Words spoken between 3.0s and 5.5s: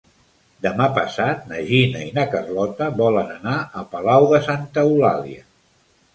volen anar a Palau de Santa Eulàlia.